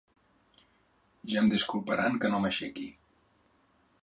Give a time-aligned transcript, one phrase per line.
[1.33, 2.91] Ja em disculparan que no m'aixequi...